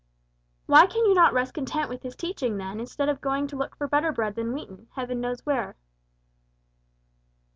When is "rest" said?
1.31-1.53